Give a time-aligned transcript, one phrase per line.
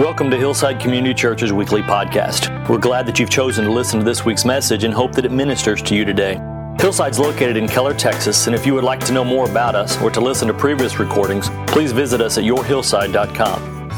[0.00, 2.66] Welcome to Hillside Community Church's weekly podcast.
[2.70, 5.30] We're glad that you've chosen to listen to this week's message and hope that it
[5.30, 6.40] ministers to you today.
[6.78, 10.00] Hillside's located in Keller, Texas, and if you would like to know more about us
[10.00, 13.90] or to listen to previous recordings, please visit us at yourhillside.com.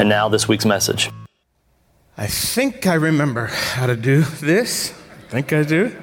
[0.00, 1.10] And now, this week's message.
[2.16, 4.94] I think I remember how to do this.
[5.26, 5.94] I think I do.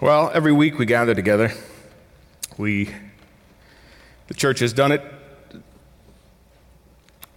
[0.00, 1.52] Well, every week we gather together.
[2.56, 2.94] We,
[4.32, 5.02] the church has done it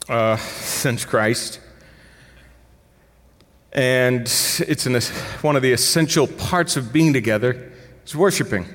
[0.08, 1.60] uh, since Christ.
[3.74, 5.02] And it's an,
[5.42, 7.74] one of the essential parts of being together
[8.06, 8.66] is worshiping.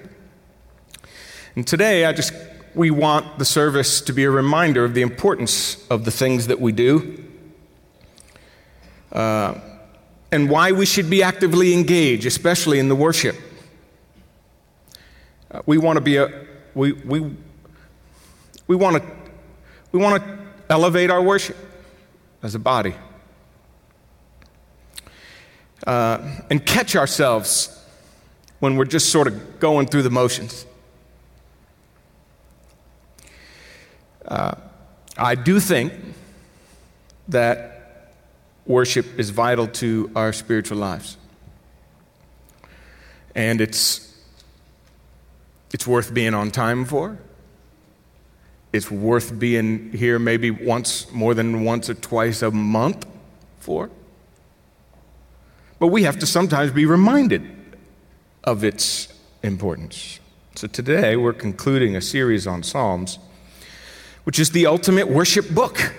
[1.56, 2.34] And today, I just
[2.75, 6.61] we want the service to be a reminder of the importance of the things that
[6.61, 7.25] we do,
[9.12, 9.55] uh,
[10.30, 13.37] and why we should be actively engaged, especially in the worship.
[15.50, 16.28] Uh, we want to be a
[16.75, 17.34] we we
[18.70, 19.02] we want to
[19.91, 20.38] we want to
[20.69, 21.56] elevate our worship
[22.41, 22.94] as a body
[25.89, 26.19] uh,
[26.50, 27.84] and catch ourselves
[28.61, 30.67] when we're just sort of going through the motions.
[34.25, 34.55] Uh,
[35.19, 35.92] I do think
[37.27, 38.14] that
[38.66, 41.16] worship is vital to our spiritual lives.
[43.34, 44.16] And it's,
[45.75, 47.19] it's worth being on time for.
[48.72, 53.06] It's worth being here maybe once, more than once or twice a month
[53.58, 53.90] for.
[55.78, 57.42] But we have to sometimes be reminded
[58.44, 59.08] of its
[59.42, 60.20] importance.
[60.54, 63.18] So today we're concluding a series on Psalms,
[64.24, 65.94] which is the ultimate worship book.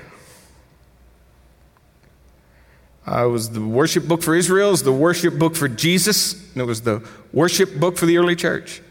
[3.07, 6.33] Uh, it was the worship book for Israel, it was the worship book for Jesus,
[6.53, 8.81] and it was the worship book for the early church.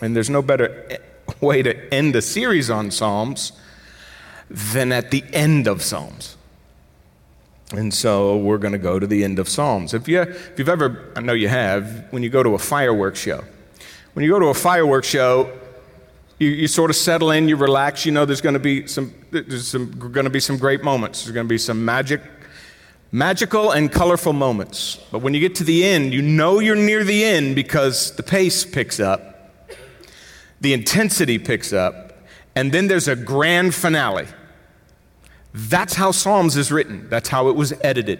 [0.00, 1.00] And there's no better
[1.44, 3.52] way to end a series on Psalms
[4.50, 6.36] than at the end of Psalms.
[7.72, 9.94] And so we're going to go to the end of Psalms.
[9.94, 13.20] If, you, if you've ever, I know you have, when you go to a fireworks
[13.20, 13.42] show,
[14.12, 15.50] when you go to a fireworks show,
[16.38, 19.14] you, you sort of settle in, you relax, you know there's going to be some,
[19.30, 21.24] there's some, going to be some great moments.
[21.24, 22.20] There's going to be some magic,
[23.12, 25.00] magical and colorful moments.
[25.10, 28.22] But when you get to the end, you know you're near the end because the
[28.22, 29.33] pace picks up,
[30.64, 32.12] the intensity picks up,
[32.56, 34.26] and then there's a grand finale.
[35.52, 38.18] That's how Psalms is written, that's how it was edited.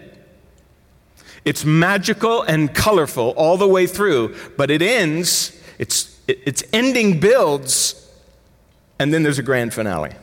[1.43, 8.09] It's magical and colorful all the way through, but it ends, its, its ending builds,
[8.99, 10.13] and then there's a grand finale.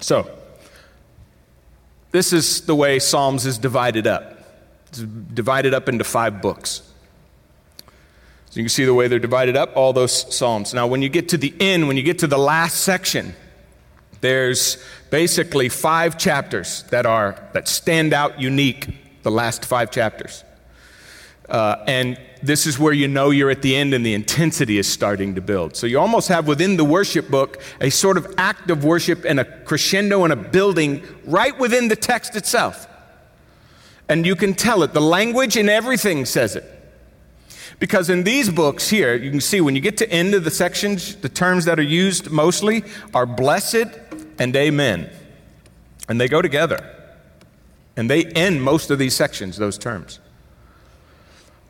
[0.00, 0.30] So,
[2.12, 4.38] this is the way Psalms is divided up.
[4.88, 6.89] It's divided up into five books.
[8.50, 10.74] So you can see the way they're divided up, all those Psalms.
[10.74, 13.34] Now, when you get to the end, when you get to the last section,
[14.20, 14.76] there's
[15.08, 18.96] basically five chapters that are that stand out unique.
[19.22, 20.44] The last five chapters,
[21.48, 24.88] uh, and this is where you know you're at the end and the intensity is
[24.88, 25.76] starting to build.
[25.76, 29.38] So you almost have within the worship book a sort of act of worship and
[29.38, 32.88] a crescendo and a building right within the text itself.
[34.08, 34.94] And you can tell it.
[34.94, 36.79] The language and everything says it.
[37.80, 40.50] Because in these books here, you can see when you get to end of the
[40.50, 43.86] sections, the terms that are used mostly are blessed
[44.38, 45.10] and amen.
[46.08, 46.94] And they go together.
[47.96, 50.20] And they end most of these sections, those terms.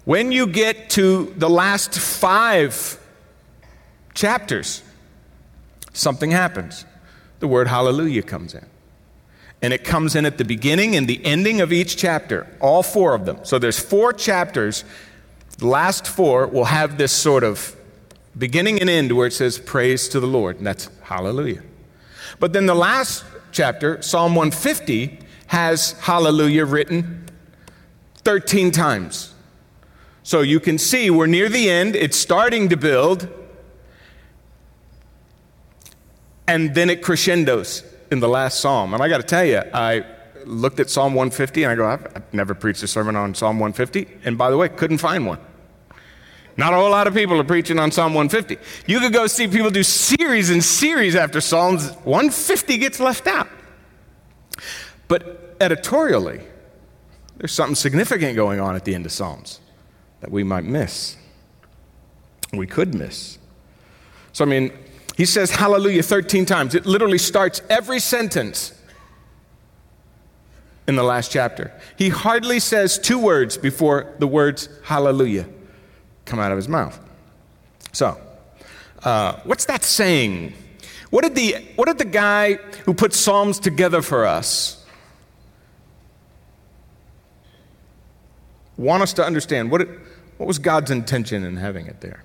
[0.04, 2.98] When you get to the last five
[4.12, 4.82] chapters,
[5.92, 6.84] something happens.
[7.38, 8.66] The word hallelujah comes in.
[9.62, 13.14] And it comes in at the beginning and the ending of each chapter, all four
[13.14, 13.38] of them.
[13.44, 14.84] So there's four chapters.
[15.60, 17.76] The last four will have this sort of
[18.36, 21.62] beginning and end where it says praise to the Lord, and that's hallelujah.
[22.38, 27.26] But then the last chapter, Psalm 150, has hallelujah written
[28.24, 29.34] 13 times.
[30.22, 33.28] So you can see we're near the end, it's starting to build,
[36.48, 38.94] and then it crescendos in the last psalm.
[38.94, 40.06] And I got to tell you, I
[40.46, 43.58] looked at Psalm 150 and I go, I've, I've never preached a sermon on Psalm
[43.60, 44.08] 150.
[44.24, 45.38] And by the way, couldn't find one.
[46.60, 48.58] Not a whole lot of people are preaching on Psalm 150.
[48.86, 51.90] You could go see people do series and series after Psalms.
[52.04, 53.48] 150 gets left out.
[55.08, 56.42] But editorially,
[57.38, 59.58] there's something significant going on at the end of Psalms
[60.20, 61.16] that we might miss.
[62.52, 63.38] We could miss.
[64.34, 64.70] So, I mean,
[65.16, 66.74] he says hallelujah 13 times.
[66.74, 68.78] It literally starts every sentence
[70.86, 71.72] in the last chapter.
[71.96, 75.48] He hardly says two words before the words hallelujah
[76.30, 76.98] come out of his mouth.
[77.92, 78.16] So,
[79.02, 80.52] Uh, what's that saying?
[81.08, 84.84] What did, the, what did the guy who put Psalms together for us
[88.76, 89.70] want us to understand?
[89.70, 89.88] What, it,
[90.36, 92.22] what was God's intention in having it there?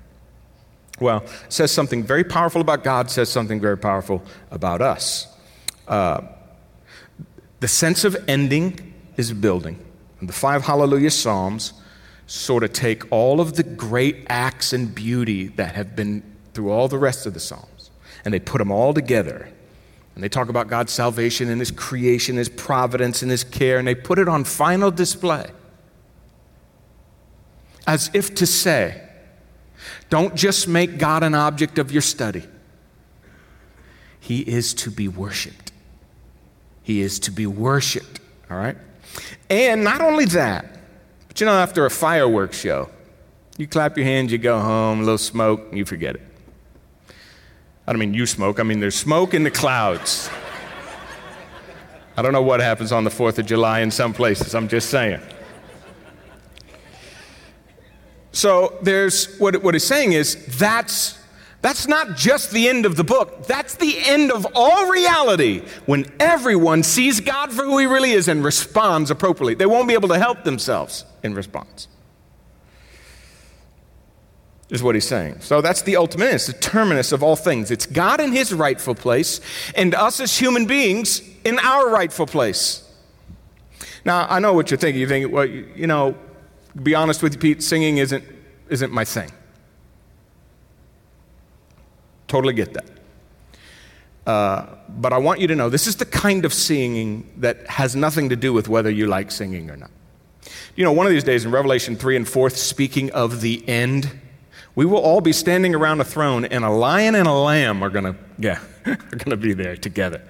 [0.99, 4.21] Well, it says something very powerful about God, says something very powerful
[4.51, 5.27] about us.
[5.87, 6.21] Uh,
[7.61, 9.79] the sense of ending is building.
[10.19, 11.73] And the five Hallelujah Psalms
[12.27, 16.23] sort of take all of the great acts and beauty that have been
[16.53, 17.75] through all the rest of the Psalms
[18.25, 19.47] and they put them all together.
[20.15, 23.87] And they talk about God's salvation and His creation, His providence, and His care, and
[23.87, 25.45] they put it on final display.
[27.85, 29.07] As if to say,
[30.09, 32.43] don't just make God an object of your study.
[34.19, 35.71] He is to be worshiped.
[36.81, 38.19] He is to be worshiped,
[38.49, 38.77] all right?
[39.49, 40.74] And not only that,
[41.35, 42.89] but you know, after a fireworks show,
[43.57, 46.21] you clap your hands, you go home, a little smoke, and you forget it.
[47.85, 50.29] I don't mean you smoke, I mean there's smoke in the clouds.
[52.15, 54.89] I don't know what happens on the 4th of July in some places, I'm just
[54.89, 55.19] saying.
[58.31, 61.19] So there's what, what it's saying is that's
[61.65, 63.47] that's not just the end of the book.
[63.47, 68.27] That's the end of all reality when everyone sees God for who he really is
[68.27, 69.55] and responds appropriately.
[69.55, 71.87] They won't be able to help themselves in response.
[74.69, 75.37] Is what he's saying.
[75.39, 77.71] So that's the ultimate, it's the terminus of all things.
[77.71, 79.41] It's God in his rightful place
[79.73, 82.87] and us as human beings in our rightful place.
[84.05, 84.99] Now, I know what you're thinking.
[84.99, 86.15] You're thinking, well, you know,
[86.83, 88.23] be honest with you, Pete, singing isn't,
[88.69, 89.31] isn't my thing.
[92.27, 92.85] Totally get that.
[94.25, 97.95] Uh, but I want you to know this is the kind of singing that has
[97.95, 99.91] nothing to do with whether you like singing or not.
[100.75, 104.19] You know, one of these days in Revelation 3 and 4, speaking of the end,
[104.73, 107.89] we will all be standing around a throne, and a lion and a lamb are
[107.89, 110.21] going to, yeah, are going to be there together.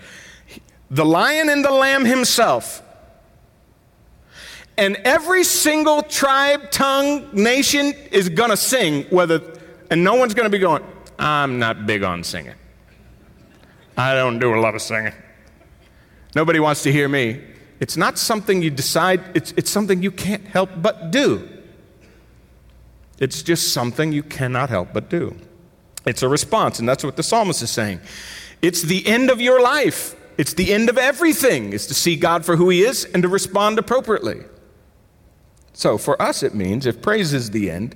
[0.91, 2.83] The lion and the lamb himself
[4.77, 9.41] and every single tribe, tongue, nation is going to sing, whether,
[9.89, 10.83] and no one's going to be going,
[11.17, 12.55] I'm not big on singing.
[13.97, 15.13] I don't do a lot of singing.
[16.35, 17.41] Nobody wants to hear me.
[17.79, 21.47] It's not something you decide, it's, it's something you can't help but do.
[23.19, 25.35] It's just something you cannot help but do.
[26.05, 28.01] It's a response, and that's what the psalmist is saying.
[28.61, 30.15] It's the end of your life.
[30.37, 33.29] It's the end of everything, is to see God for who He is and to
[33.29, 34.43] respond appropriately.
[35.73, 37.95] So for us, it means if praise is the end,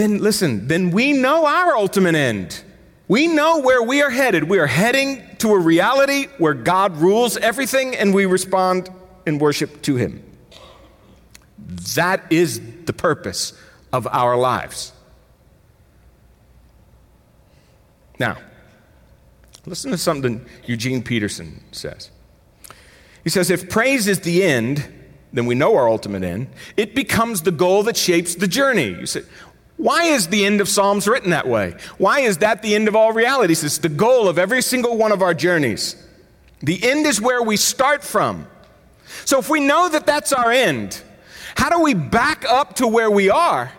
[0.00, 2.62] then listen, then we know our ultimate end.
[3.08, 4.44] We know where we are headed.
[4.44, 8.88] We are heading to a reality where God rules everything and we respond
[9.26, 10.22] in worship to Him.
[11.94, 13.52] That is the purpose
[13.92, 14.92] of our lives.
[18.18, 18.38] Now,
[19.66, 22.10] listen to something Eugene Peterson says.
[23.24, 24.86] He says, If praise is the end,
[25.32, 26.48] then we know our ultimate end.
[26.76, 28.88] It becomes the goal that shapes the journey.
[28.88, 29.22] You say,
[29.80, 31.74] why is the end of Psalms written that way?
[31.96, 33.64] Why is that the end of all realities?
[33.64, 35.96] It's the goal of every single one of our journeys.
[36.60, 38.46] The end is where we start from.
[39.24, 41.02] So if we know that that's our end,
[41.56, 43.72] how do we back up to where we are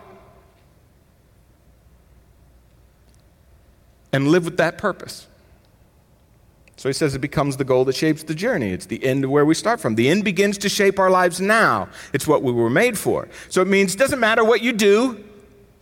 [4.12, 5.28] and live with that purpose?
[6.78, 8.72] So he says it becomes the goal that shapes the journey.
[8.72, 9.94] It's the end of where we start from.
[9.94, 11.88] The end begins to shape our lives now.
[12.12, 13.28] It's what we were made for.
[13.50, 15.22] So it means it doesn't matter what you do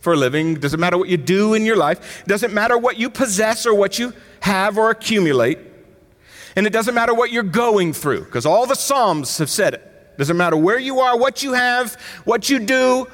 [0.01, 3.09] for a living, doesn't matter what you do in your life, doesn't matter what you
[3.09, 5.59] possess or what you have or accumulate,
[6.55, 10.17] and it doesn't matter what you're going through, because all the Psalms have said it.
[10.17, 11.93] Doesn't matter where you are, what you have,
[12.25, 13.07] what you do,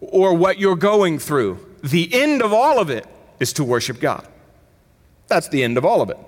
[0.00, 1.58] or what you're going through.
[1.82, 3.06] The end of all of it
[3.40, 4.26] is to worship God.
[5.26, 6.18] That's the end of all of it.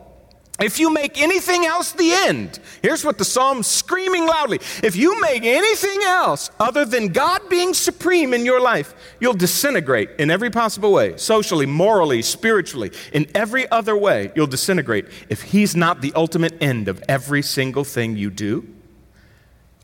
[0.60, 4.58] If you make anything else the end, here's what the psalm's screaming loudly.
[4.82, 10.10] If you make anything else other than God being supreme in your life, you'll disintegrate
[10.18, 15.76] in every possible way socially, morally, spiritually, in every other way, you'll disintegrate if He's
[15.76, 18.66] not the ultimate end of every single thing you do,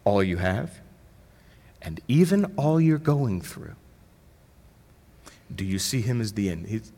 [0.02, 0.80] all you have,
[1.80, 3.76] and even all you're going through.
[5.54, 6.66] Do you see Him as the end?
[6.66, 6.90] He's,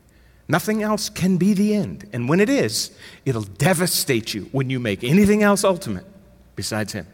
[0.48, 2.08] Nothing else can be the end.
[2.12, 6.06] And when it is, it'll devastate you when you make anything else ultimate
[6.54, 7.06] besides Him.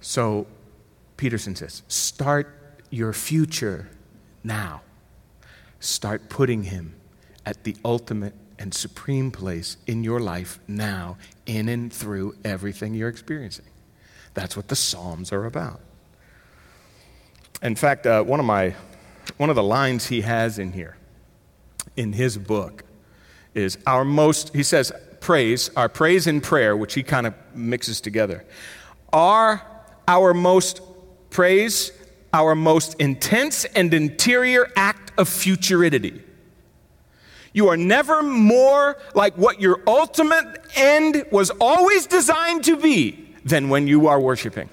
[0.00, 0.46] So,
[1.16, 2.54] Peterson says, start
[2.90, 3.90] your future
[4.42, 4.82] now.
[5.80, 6.94] Start putting Him
[7.44, 13.08] at the ultimate and supreme place in your life now, in and through everything you're
[13.08, 13.64] experiencing.
[14.34, 15.80] That's what the Psalms are about.
[17.62, 18.74] In fact, uh, one of my
[19.36, 20.96] one of the lines he has in here,
[21.96, 22.84] in his book,
[23.54, 24.54] is our most.
[24.54, 28.44] He says, "Praise, our praise and prayer, which he kind of mixes together,
[29.12, 29.62] are
[30.08, 30.80] our most
[31.28, 31.92] praise,
[32.32, 36.22] our most intense and interior act of futurity."
[37.52, 43.68] You are never more like what your ultimate end was always designed to be than
[43.68, 44.70] when you are worshiping.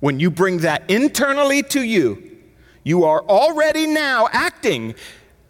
[0.00, 2.22] When you bring that internally to you,
[2.84, 4.94] you are already now acting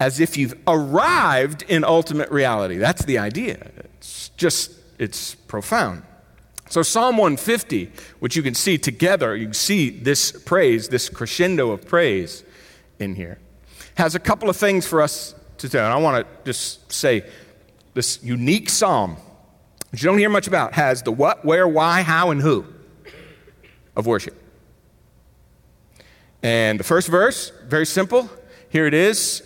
[0.00, 2.76] as if you've arrived in ultimate reality.
[2.76, 3.70] That's the idea.
[3.94, 6.02] It's just, it's profound.
[6.70, 7.90] So, Psalm 150,
[8.20, 12.44] which you can see together, you can see this praise, this crescendo of praise
[12.98, 13.38] in here
[13.98, 15.76] has a couple of things for us to do.
[15.78, 17.24] And I want to just say
[17.94, 19.16] this unique psalm,
[19.90, 22.64] which you don't hear much about, has the what, where, why, how, and who
[23.98, 24.34] of worship.
[26.42, 28.30] And the first verse, very simple.
[28.70, 29.42] Here it is.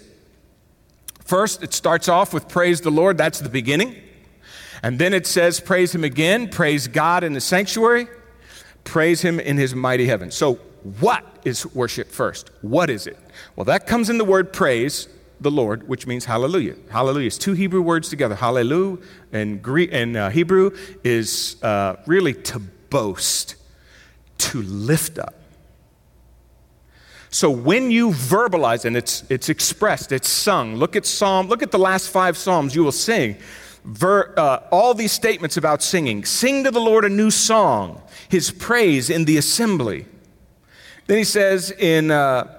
[1.25, 3.17] First, it starts off with praise the Lord.
[3.17, 3.97] That's the beginning.
[4.83, 8.09] And then it says, praise him again, praise God in the sanctuary,
[8.85, 10.31] praise him in his mighty heaven.
[10.31, 10.55] So,
[11.01, 12.51] what is worship first?
[12.61, 13.17] What is it?
[13.55, 15.09] Well, that comes in the word praise
[15.41, 16.75] the Lord, which means hallelujah.
[16.91, 18.35] Hallelujah is two Hebrew words together.
[18.35, 18.99] Hallelujah
[19.33, 23.55] in, Greek, in uh, Hebrew is uh, really to boast,
[24.51, 25.35] to lift up.
[27.31, 30.77] So when you verbalize and it's, it's expressed, it's sung.
[30.77, 33.39] Look at Psalm, look at the last five Psalms you will sing.
[33.85, 36.25] Ver, uh, all these statements about singing.
[36.25, 40.07] Sing to the Lord a new song, his praise in the assembly.
[41.07, 42.55] Then he says in uh,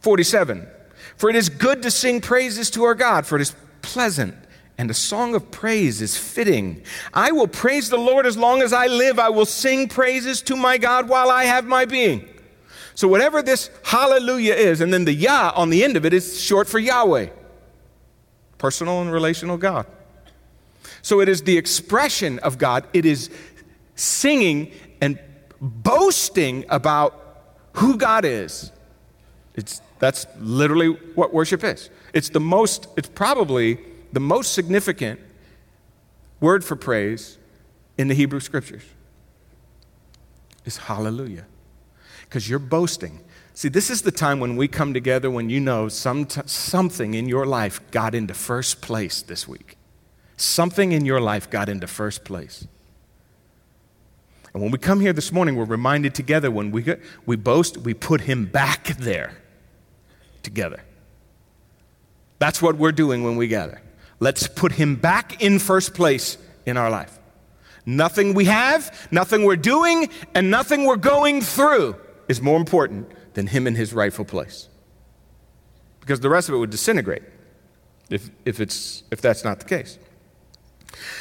[0.00, 0.66] 47
[1.16, 4.34] For it is good to sing praises to our God, for it is pleasant,
[4.78, 6.82] and a song of praise is fitting.
[7.14, 9.18] I will praise the Lord as long as I live.
[9.18, 12.28] I will sing praises to my God while I have my being.
[12.94, 16.40] So, whatever this hallelujah is, and then the Yah on the end of it is
[16.40, 17.28] short for Yahweh,
[18.58, 19.86] personal and relational God.
[21.02, 23.30] So, it is the expression of God, it is
[23.94, 25.18] singing and
[25.60, 27.22] boasting about
[27.74, 28.72] who God is.
[29.54, 31.88] It's, that's literally what worship is.
[32.12, 33.78] It's the most, it's probably
[34.16, 35.20] the most significant
[36.40, 37.36] word for praise
[37.98, 38.82] in the Hebrew scriptures
[40.64, 41.44] is hallelujah.
[42.22, 43.20] Because you're boasting.
[43.52, 47.12] See, this is the time when we come together when you know some t- something
[47.12, 49.76] in your life got into first place this week.
[50.38, 52.66] Something in your life got into first place.
[54.54, 57.76] And when we come here this morning, we're reminded together when we, get, we boast,
[57.76, 59.36] we put him back there
[60.42, 60.80] together.
[62.38, 63.82] That's what we're doing when we gather.
[64.18, 67.18] Let's put him back in first place in our life.
[67.84, 71.96] Nothing we have, nothing we're doing, and nothing we're going through
[72.28, 74.68] is more important than him in his rightful place.
[76.00, 77.22] Because the rest of it would disintegrate
[78.10, 79.98] if, if, it's, if that's not the case.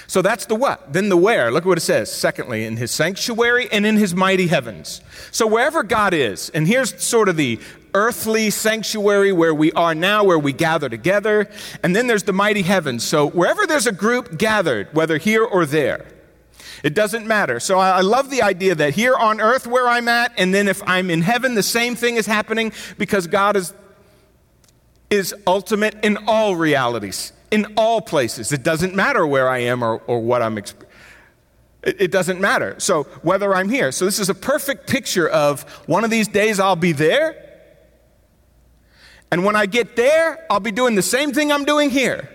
[0.07, 0.93] So that's the what.
[0.93, 1.51] Then the where.
[1.51, 2.11] Look at what it says.
[2.11, 5.01] Secondly, in his sanctuary and in his mighty heavens.
[5.31, 7.59] So wherever God is, and here's sort of the
[7.93, 11.49] earthly sanctuary where we are now, where we gather together,
[11.81, 13.03] and then there's the mighty heavens.
[13.03, 16.05] So wherever there's a group gathered, whether here or there,
[16.83, 17.59] it doesn't matter.
[17.59, 20.83] So I love the idea that here on earth where I'm at, and then if
[20.85, 23.73] I'm in heaven, the same thing is happening because God is,
[25.09, 28.51] is ultimate in all realities in all places.
[28.51, 30.99] It doesn't matter where I am or, or what I'm experiencing.
[31.83, 32.75] It, it doesn't matter.
[32.79, 33.91] So, whether I'm here.
[33.93, 37.41] So, this is a perfect picture of one of these days I'll be there.
[39.31, 42.29] And when I get there, I'll be doing the same thing I'm doing here.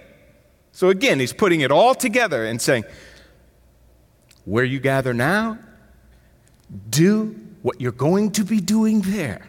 [0.73, 2.85] So, again, he's putting it all together and saying,
[4.47, 5.59] where you gather now,
[6.89, 9.47] do what you're going to be doing there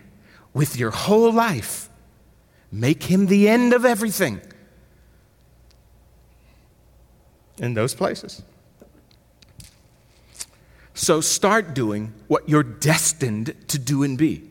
[0.53, 1.89] with your whole life.
[2.73, 4.41] Make him the end of everything
[7.61, 8.41] in those places.
[10.93, 14.43] So start doing what you're destined to do and be,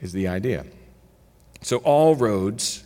[0.00, 0.66] is the idea.
[1.62, 2.84] So all roads.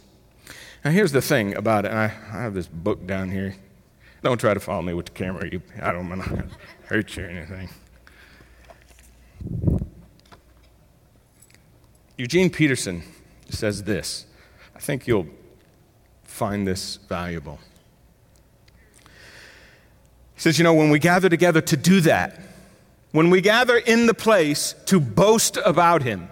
[0.85, 1.91] Now, here's the thing about it.
[1.91, 3.57] I, I have this book down here.
[4.23, 5.49] Don't try to follow me with the camera.
[5.51, 6.47] You, I don't want to
[6.85, 7.69] hurt you or anything.
[12.17, 13.03] Eugene Peterson
[13.49, 14.27] says this.
[14.75, 15.27] I think you'll
[16.23, 17.59] find this valuable.
[20.45, 22.39] Says, you know, when we gather together to do that,
[23.13, 26.29] when we gather in the place to boast about him,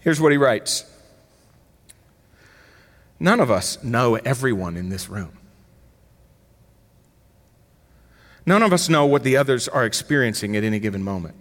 [0.00, 0.84] here's what he writes
[3.18, 5.32] None of us know everyone in this room.
[8.46, 11.34] None of us know what the others are experiencing at any given moment.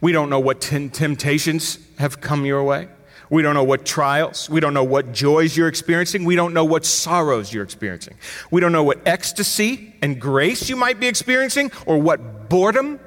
[0.00, 2.86] We don't know what t- temptations have come your way.
[3.28, 4.48] We don't know what trials.
[4.48, 6.24] We don't know what joys you're experiencing.
[6.24, 8.16] We don't know what sorrows you're experiencing.
[8.50, 13.00] We don't know what ecstasy and grace you might be experiencing, or what boredom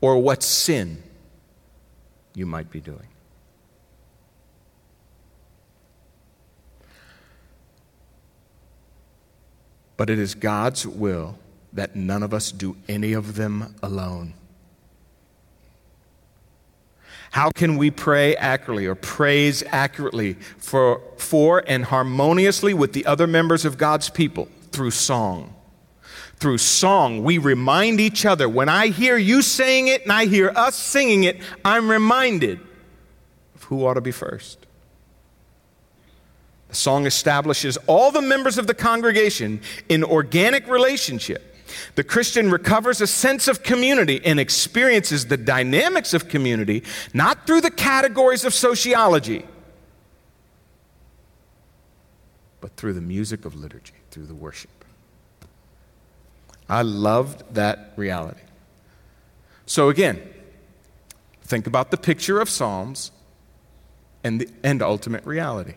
[0.00, 1.02] or what sin
[2.34, 3.08] you might be doing.
[9.96, 11.38] But it is God's will
[11.72, 14.34] that none of us do any of them alone.
[17.34, 23.26] How can we pray accurately or praise accurately for, for and harmoniously with the other
[23.26, 24.46] members of God's people?
[24.70, 25.52] Through song.
[26.36, 28.48] Through song, we remind each other.
[28.48, 32.60] When I hear you saying it and I hear us singing it, I'm reminded
[33.56, 34.64] of who ought to be first.
[36.68, 41.53] The song establishes all the members of the congregation in organic relationship
[41.94, 47.60] the Christian recovers a sense of community and experiences the dynamics of community not through
[47.60, 49.44] the categories of sociology,
[52.60, 54.70] but through the music of liturgy, through the worship.
[56.68, 58.40] I loved that reality.
[59.66, 60.22] So, again,
[61.42, 63.10] think about the picture of Psalms
[64.22, 65.74] and the and ultimate reality.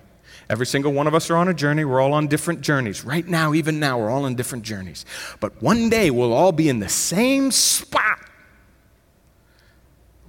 [0.49, 1.83] Every single one of us are on a journey.
[1.83, 3.03] We're all on different journeys.
[3.03, 5.05] Right now, even now, we're all on different journeys.
[5.39, 8.19] But one day, we'll all be in the same spot,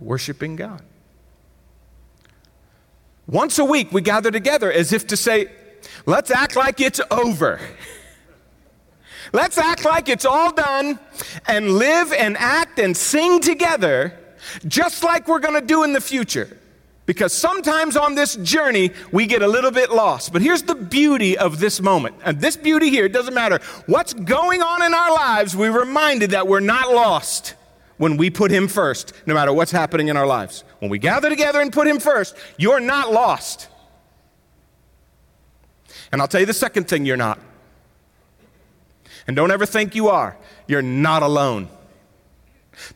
[0.00, 0.82] worshiping God.
[3.28, 5.50] Once a week, we gather together as if to say,
[6.06, 7.60] let's act like it's over.
[9.30, 10.98] Let's act like it's all done
[11.46, 14.18] and live and act and sing together
[14.66, 16.56] just like we're going to do in the future.
[17.08, 20.30] Because sometimes on this journey, we get a little bit lost.
[20.30, 22.16] But here's the beauty of this moment.
[22.22, 26.32] And this beauty here, it doesn't matter what's going on in our lives, we're reminded
[26.32, 27.54] that we're not lost
[27.96, 30.64] when we put Him first, no matter what's happening in our lives.
[30.80, 33.68] When we gather together and put Him first, you're not lost.
[36.12, 37.40] And I'll tell you the second thing you're not.
[39.26, 40.36] And don't ever think you are.
[40.66, 41.70] You're not alone.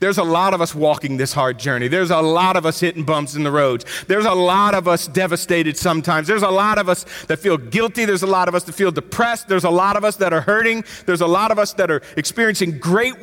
[0.00, 1.88] There's a lot of us walking this hard journey.
[1.88, 3.84] There's a lot of us hitting bumps in the roads.
[4.06, 6.26] There's a lot of us devastated sometimes.
[6.26, 8.04] There's a lot of us that feel guilty.
[8.04, 9.48] There's a lot of us that feel depressed.
[9.48, 10.84] There's a lot of us that are hurting.
[11.06, 13.14] There's a lot of us that are experiencing great,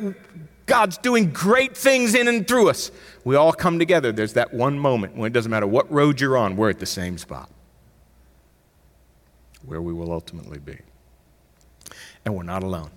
[0.66, 2.90] God's doing great things in and through us.
[3.24, 4.12] We all come together.
[4.12, 6.86] There's that one moment when it doesn't matter what road you're on, we're at the
[6.86, 7.50] same spot
[9.64, 10.78] where we will ultimately be.
[12.24, 12.90] And we're not alone.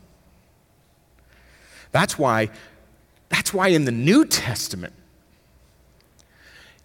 [1.91, 2.49] That's why
[3.33, 4.93] that's why in the New Testament,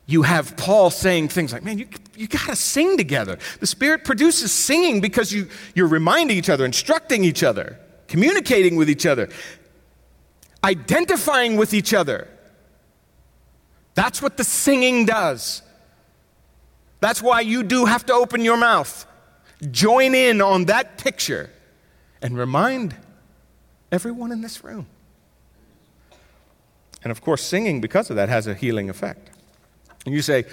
[0.06, 3.38] you have Paul saying things like, man, you, you got to sing together.
[3.60, 8.88] The Spirit produces singing because you, you're reminding each other, instructing each other, communicating with
[8.88, 9.28] each other,
[10.64, 12.26] identifying with each other.
[13.94, 15.60] That's what the singing does.
[17.00, 19.06] That's why you do have to open your mouth,
[19.70, 21.50] join in on that picture,
[22.22, 22.96] and remind
[23.92, 24.86] everyone in this room.
[27.02, 29.30] And of course, singing, because of that, has a healing effect.
[30.04, 30.44] And you say,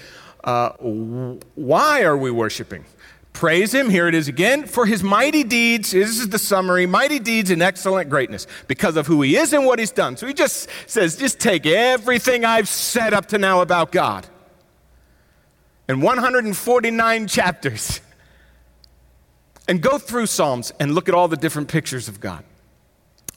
[0.43, 0.69] uh,
[1.55, 2.85] why are we worshiping?
[3.33, 5.91] Praise him, here it is again, for his mighty deeds.
[5.91, 9.65] This is the summary mighty deeds and excellent greatness because of who he is and
[9.65, 10.15] what he's done.
[10.15, 14.25] So he just says, just take everything I've said up to now about God
[15.89, 17.99] in 149 chapters
[19.67, 22.43] and go through Psalms and look at all the different pictures of God.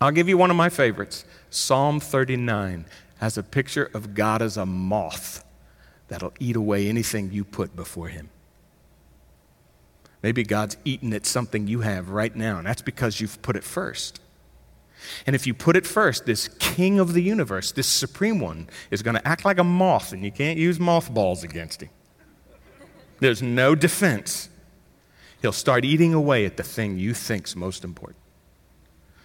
[0.01, 2.85] I'll give you one of my favorites Psalm 39
[3.19, 5.45] has a picture of God as a moth
[6.09, 8.31] that'll eat away anything you put before him.
[10.23, 13.65] Maybe God's eating at something you have right now, and that's because you've put it
[13.65, 14.21] first.
[15.27, 19.03] And if you put it first, this king of the universe, this supreme one, is
[19.03, 21.91] going to act like a moth, and you can't use mothballs against him.
[23.21, 24.49] There's no defense.
[25.41, 28.19] He'll start eating away at the thing you think's most important.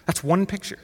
[0.06, 0.78] That's one picture.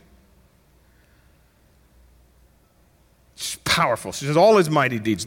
[3.41, 4.13] It's powerful.
[4.13, 5.25] She says all his mighty deeds.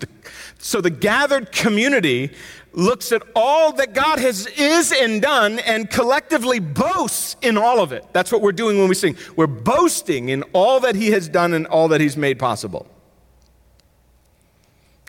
[0.60, 2.32] So the gathered community
[2.71, 7.91] looks at all that God has is and done and collectively boasts in all of
[7.91, 8.06] it.
[8.13, 9.17] That's what we're doing when we sing.
[9.36, 12.86] We're boasting in all that he has done and all that he's made possible.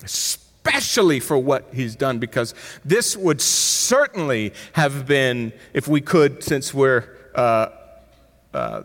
[0.02, 2.54] Especially for what he's done, because
[2.86, 7.68] this would certainly have been, if we could, since we're uh,
[8.54, 8.84] uh,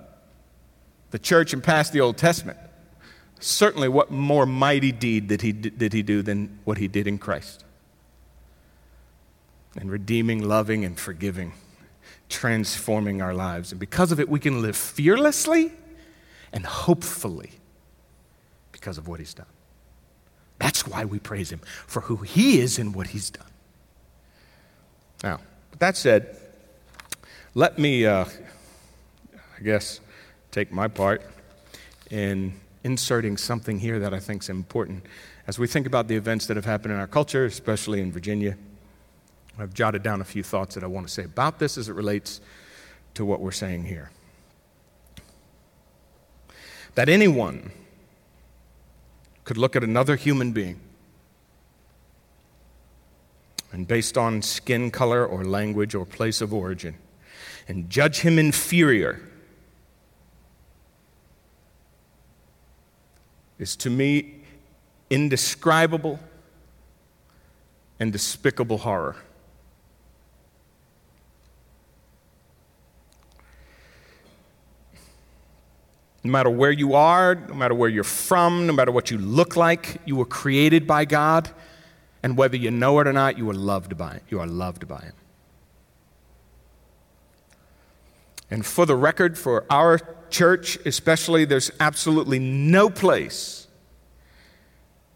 [1.11, 2.57] the church and past the Old Testament,
[3.39, 7.17] certainly what more mighty deed did he, did he do than what he did in
[7.17, 7.63] Christ?
[9.75, 11.53] And redeeming, loving, and forgiving,
[12.27, 13.71] transforming our lives.
[13.71, 15.71] And because of it, we can live fearlessly
[16.51, 17.51] and hopefully
[18.71, 19.45] because of what he's done.
[20.57, 23.45] That's why we praise him for who he is and what he's done.
[25.23, 25.39] Now,
[25.71, 26.37] with that said,
[27.53, 28.25] let me, uh,
[29.33, 29.99] I guess,
[30.51, 31.21] take my part
[32.09, 35.05] in inserting something here that I think is important
[35.47, 38.57] as we think about the events that have happened in our culture, especially in Virginia.
[39.57, 41.93] I've jotted down a few thoughts that I want to say about this as it
[41.93, 42.39] relates
[43.15, 44.11] to what we're saying here.
[46.95, 47.71] That anyone
[49.43, 50.79] could look at another human being
[53.71, 56.95] and, based on skin color or language or place of origin,
[57.67, 59.28] and judge him inferior
[63.59, 64.35] is to me
[65.09, 66.19] indescribable
[67.99, 69.17] and despicable horror.
[76.23, 79.55] No matter where you are, no matter where you're from, no matter what you look
[79.55, 81.49] like, you were created by God.
[82.21, 84.23] And whether you know it or not, you are loved by it.
[84.29, 85.13] You are loved by Him.
[88.51, 89.99] And for the record, for our
[90.31, 93.67] church especially, there's absolutely no place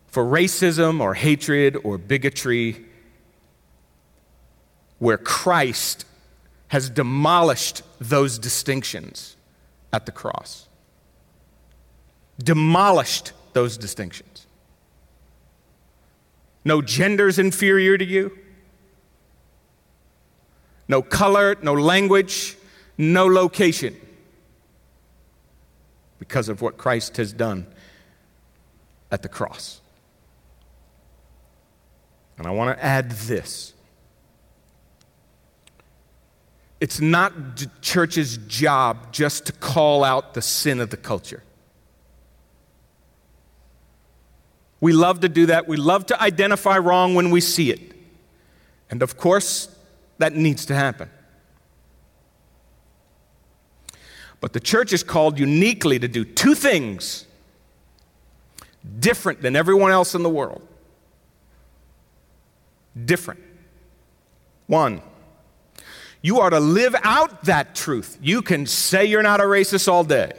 [0.08, 2.86] for racism or hatred or bigotry
[5.00, 6.06] where Christ
[6.68, 9.36] has demolished those distinctions
[9.92, 10.68] at the cross
[12.42, 14.48] demolished those distinctions.
[16.66, 18.38] No gender is inferior to you.
[20.88, 22.58] No color, no language,
[22.98, 23.96] no location.
[26.24, 27.68] Because of what Christ has done
[29.12, 29.82] at the cross.
[32.38, 33.74] And I want to add this.
[36.80, 41.44] It's not the church's job just to call out the sin of the culture.
[44.80, 45.68] We love to do that.
[45.68, 47.92] We love to identify wrong when we see it.
[48.90, 49.68] And of course,
[50.20, 51.10] that needs to happen.
[54.44, 57.26] But the church is called uniquely to do two things
[59.00, 60.68] different than everyone else in the world.
[63.06, 63.40] Different.
[64.68, 65.02] One,
[66.22, 68.18] you are to live out that truth.
[68.22, 70.34] You can say you're not a racist all day.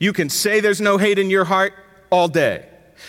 [0.00, 1.74] You can say there's no hate in your heart
[2.08, 2.66] all day.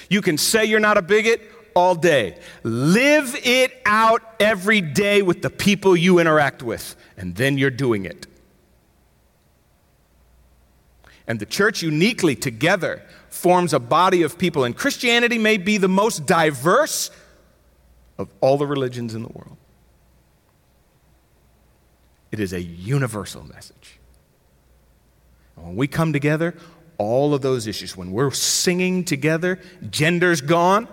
[0.10, 2.38] You can say you're not a bigot all day.
[2.62, 8.04] Live it out every day with the people you interact with, and then you're doing
[8.04, 8.28] it.
[11.28, 15.88] And the church uniquely together forms a body of people, and Christianity may be the
[15.88, 17.10] most diverse
[18.18, 19.58] of all the religions in the world.
[22.32, 24.00] It is a universal message.
[25.56, 26.56] And when we come together,
[26.98, 27.96] all of those issues.
[27.98, 29.60] When we're singing together,
[29.90, 30.88] gender's gone.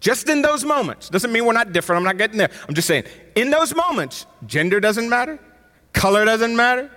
[0.00, 1.08] Just in those moments.
[1.10, 1.98] Doesn't mean we're not different.
[1.98, 2.50] I'm not getting there.
[2.68, 5.38] I'm just saying, in those moments, gender doesn't matter,
[5.92, 6.90] color doesn't matter,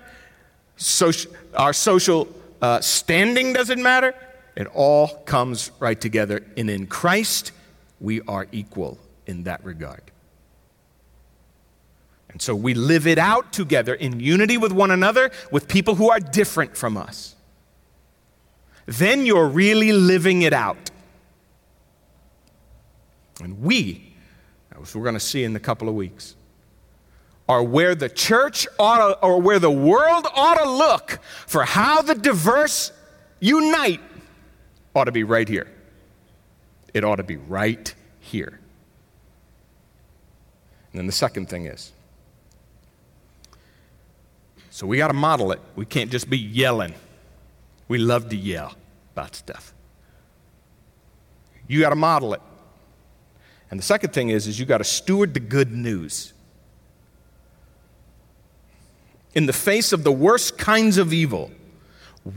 [0.76, 2.28] social, our social
[2.62, 4.14] uh, standing doesn't matter.
[4.56, 6.44] It all comes right together.
[6.56, 7.52] And in Christ,
[8.00, 10.02] we are equal in that regard.
[12.30, 16.10] And so we live it out together in unity with one another, with people who
[16.10, 17.36] are different from us
[18.86, 20.92] then you're really living it out.
[23.42, 24.14] And we,
[24.72, 26.36] as we're going to see in a couple of weeks,
[27.48, 32.02] are where the church ought to, or where the world ought to look for how
[32.02, 32.92] the diverse
[33.40, 34.02] unite
[34.96, 35.68] ought to be right here.
[36.94, 38.60] It ought to be right here.
[40.92, 41.92] And then the second thing is
[44.74, 45.62] so we got to model it.
[45.76, 46.96] We can't just be yelling.
[47.88, 48.74] We love to yell
[49.14, 49.72] about stuff.
[51.68, 52.42] You got to model it.
[53.70, 56.34] And the second thing is, is you got to steward the good news.
[59.34, 61.52] In the face of the worst kinds of evil,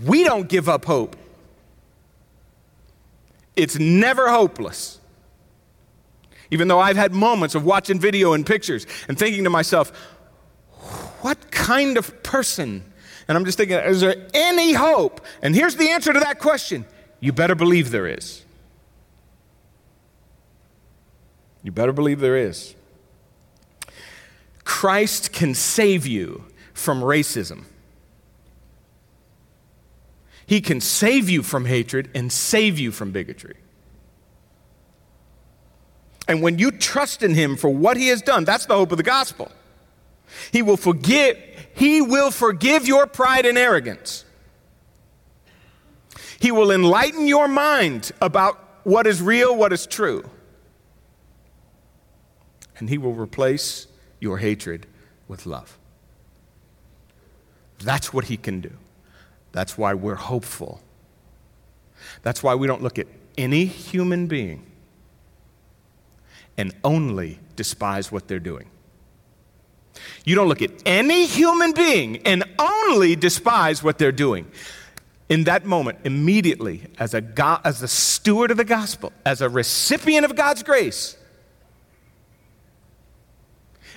[0.04, 1.16] we don't give up hope.
[3.54, 4.98] It's never hopeless.
[6.50, 9.90] Even though I've had moments of watching video and pictures and thinking to myself,
[11.20, 12.84] what kind of person
[13.28, 15.20] and I'm just thinking, is there any hope?
[15.42, 16.84] And here's the answer to that question
[17.20, 18.44] you better believe there is.
[21.62, 22.74] You better believe there is.
[24.64, 26.44] Christ can save you
[26.76, 27.64] from racism.
[30.46, 33.56] He can save you from hatred and save you from bigotry.
[36.28, 38.98] And when you trust in Him for what He has done, that's the hope of
[38.98, 39.50] the gospel.
[40.52, 41.36] He will forgive,
[41.74, 44.24] he will forgive your pride and arrogance.
[46.38, 50.28] He will enlighten your mind about what is real, what is true.
[52.78, 53.86] And He will replace
[54.20, 54.86] your hatred
[55.26, 55.78] with love.
[57.80, 58.72] That's what He can do.
[59.52, 60.80] That's why we're hopeful.
[62.22, 63.06] That's why we don't look at
[63.38, 64.66] any human being
[66.56, 68.68] and only despise what they're doing.
[70.24, 74.50] You don't look at any human being and only despise what they're doing.
[75.28, 79.48] In that moment, immediately, as a, God, as a steward of the gospel, as a
[79.48, 81.16] recipient of God's grace,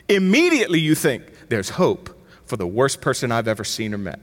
[0.07, 2.18] immediately you think, there's hope
[2.49, 4.19] for the worst person I've ever seen or met.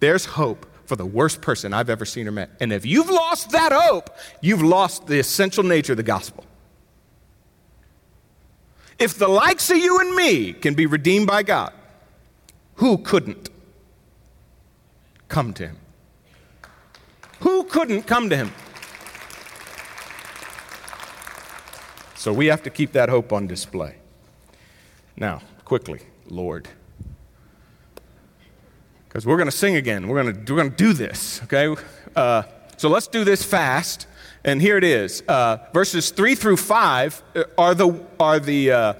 [0.00, 2.50] There's hope for the worst person I've ever seen or met.
[2.58, 4.10] And if you've lost that hope,
[4.40, 6.44] you've lost the essential nature of the gospel.
[8.98, 11.72] If the likes of you and me can be redeemed by God,
[12.74, 13.48] who couldn't
[15.28, 15.76] come to Him?
[17.40, 18.52] Who couldn't come to Him?
[22.16, 23.94] So we have to keep that hope on display.
[25.16, 26.68] Now, quickly, Lord.
[29.08, 30.06] Because we're going to sing again.
[30.08, 31.74] We're going to, we're to do this, okay?
[32.14, 32.42] Uh,
[32.76, 34.06] so let's do this fast.
[34.44, 35.22] And here it is.
[35.28, 38.94] Uh, verses 3 through 5 uh, are the, are the uh,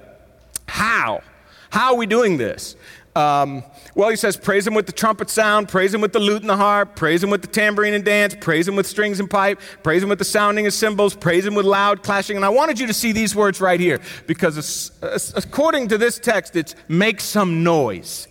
[0.66, 1.22] how.
[1.70, 2.76] How are we doing this?
[3.20, 3.62] Um,
[3.94, 6.48] well, he says, praise him with the trumpet sound, praise him with the lute and
[6.48, 9.60] the harp, praise him with the tambourine and dance, praise him with strings and pipe,
[9.82, 12.36] praise him with the sounding of cymbals, praise him with loud clashing.
[12.36, 14.90] And I wanted you to see these words right here because
[15.34, 18.26] according to this text, it's make some noise.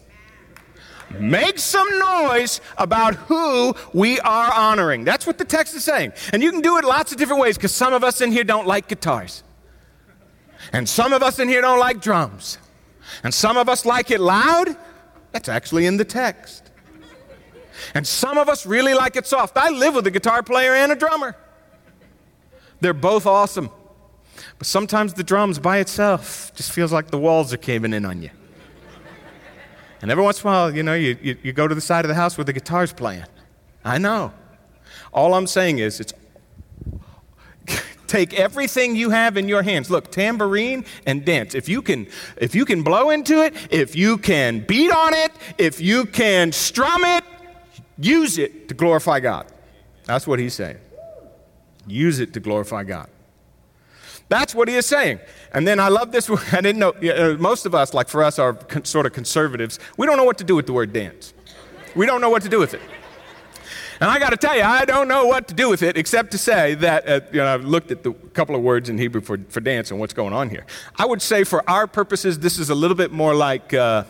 [1.20, 5.04] Make some noise about who we are honoring.
[5.04, 6.14] That's what the text is saying.
[6.34, 8.44] And you can do it lots of different ways because some of us in here
[8.44, 9.44] don't like guitars.
[10.72, 12.60] And some of us in here don't like drums.
[13.24, 14.76] And some of us like it loud.
[15.32, 16.72] That's actually in the text.
[17.94, 19.58] And some of us really like it soft.
[19.58, 21.36] I live with a guitar player and a drummer.
[22.82, 23.70] They're both awesome.
[24.58, 28.22] But sometimes the drums by itself just feels like the walls are caving in on
[28.22, 28.30] you.
[30.02, 32.06] And every once in a while, you know, you, you, you go to the side
[32.06, 33.26] of the house where the guitar's playing.
[33.84, 34.34] I know.
[35.14, 36.14] All I'm saying is, it's
[38.10, 42.54] take everything you have in your hands look tambourine and dance if you can if
[42.56, 47.04] you can blow into it if you can beat on it if you can strum
[47.06, 47.24] it
[47.98, 49.46] use it to glorify god
[50.06, 50.78] that's what he's saying
[51.88, 53.10] use it to glorify god
[54.30, 55.20] that's what he is saying.
[55.54, 56.30] And then I love this.
[56.54, 59.80] I didn't know, uh, most of us, like for us, are con- sort of conservatives.
[59.98, 61.34] We don't know what to do with the word dance.
[61.96, 62.82] We don't know what to do with it.
[64.02, 66.32] And I got to tell you, I don't know what to do with it except
[66.32, 69.20] to say that, uh, you know, I've looked at the couple of words in Hebrew
[69.20, 70.66] for, for dance and what's going on here.
[70.96, 74.06] I would say for our purposes, this is a little bit more like uh,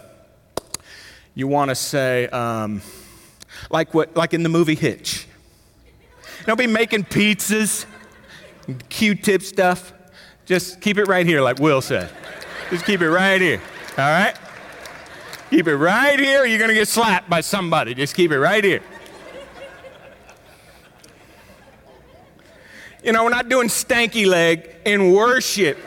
[1.34, 2.84] you want to say, um,
[3.71, 5.28] like, what, like in the movie Hitch.
[6.45, 7.86] Don't be making pizzas,
[8.89, 9.91] Q tip stuff.
[10.45, 12.12] Just keep it right here, like Will said.
[12.69, 13.62] Just keep it right here.
[13.91, 14.36] All right?
[15.49, 17.95] Keep it right here, or you're going to get slapped by somebody.
[17.95, 18.82] Just keep it right here.
[23.04, 25.78] You know, we're not doing stanky leg in worship.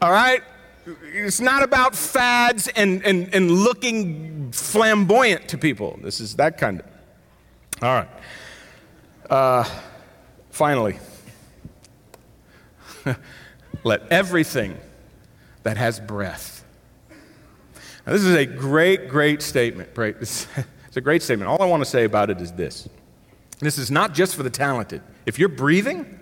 [0.00, 0.42] All right?
[1.12, 5.98] It's not about fads and, and, and looking flamboyant to people.
[6.02, 6.86] This is that kind of.
[7.82, 8.08] All right.
[9.28, 9.64] Uh,
[10.50, 10.98] finally.
[13.84, 14.78] Let everything
[15.62, 16.64] that has breath.
[18.06, 19.90] Now, this is a great, great statement.
[20.90, 21.48] It's a great statement.
[21.48, 22.88] All I want to say about it is this
[23.60, 25.02] this is not just for the talented.
[25.26, 26.18] If you're breathing,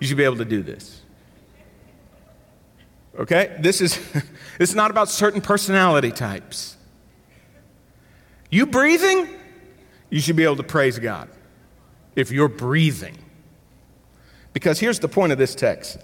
[0.00, 1.00] you should be able to do this.
[3.18, 3.56] Okay?
[3.60, 3.96] This is,
[4.58, 6.76] this is not about certain personality types.
[8.50, 9.28] You breathing,
[10.10, 11.28] you should be able to praise God
[12.14, 13.16] if you're breathing.
[14.52, 15.98] Because here's the point of this text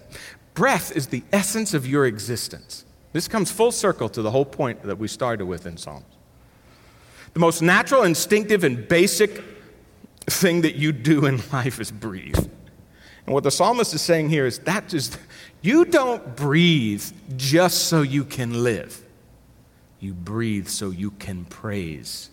[0.55, 2.85] breath is the essence of your existence.
[3.13, 6.05] This comes full circle to the whole point that we started with in Psalms.
[7.35, 9.43] The most natural, instinctive, and basic
[10.27, 12.37] thing that you do in life is breathe.
[12.37, 15.19] And what the psalmist is saying here is that just,
[15.61, 17.05] you don't breathe
[17.37, 19.05] just so you can live.
[20.01, 22.31] You breathe so you can praise.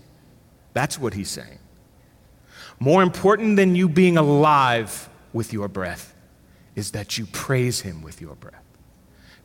[0.73, 1.59] That's what he's saying.
[2.79, 6.15] More important than you being alive with your breath
[6.75, 8.63] is that you praise Him with your breath.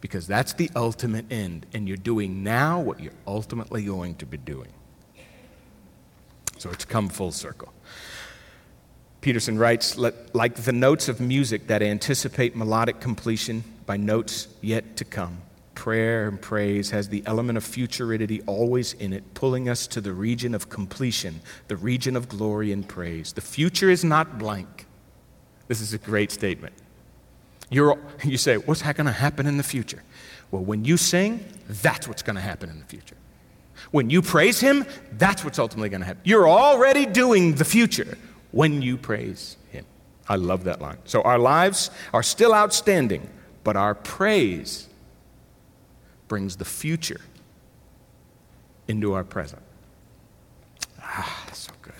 [0.00, 4.36] Because that's the ultimate end, and you're doing now what you're ultimately going to be
[4.36, 4.72] doing.
[6.58, 7.72] So it's come full circle.
[9.24, 15.04] Peterson writes, like the notes of music that anticipate melodic completion by notes yet to
[15.06, 15.40] come,
[15.74, 20.12] Prayer and praise has the element of futurity always in it, pulling us to the
[20.12, 23.32] region of completion, the region of glory and praise.
[23.32, 24.84] The future is not blank.
[25.68, 26.74] This is a great statement.
[27.70, 30.02] You're, you say, What's going to happen in the future?
[30.50, 33.16] Well, when you sing, that's what's going to happen in the future.
[33.90, 36.20] When you praise Him, that's what's ultimately going to happen.
[36.24, 38.18] You're already doing the future
[38.54, 39.84] when you praise Him.
[40.28, 40.98] I love that line.
[41.04, 43.28] So our lives are still outstanding,
[43.64, 44.88] but our praise
[46.28, 47.20] brings the future
[48.86, 49.62] into our present.
[51.00, 51.94] Ah, so good.